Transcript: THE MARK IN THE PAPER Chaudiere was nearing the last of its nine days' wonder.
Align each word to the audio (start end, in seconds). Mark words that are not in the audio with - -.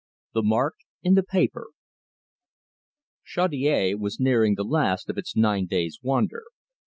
THE 0.33 0.41
MARK 0.41 0.77
IN 1.03 1.13
THE 1.13 1.21
PAPER 1.21 1.67
Chaudiere 3.23 3.93
was 3.95 4.19
nearing 4.19 4.55
the 4.55 4.63
last 4.63 5.11
of 5.11 5.17
its 5.19 5.35
nine 5.35 5.67
days' 5.67 5.99
wonder. 6.01 6.41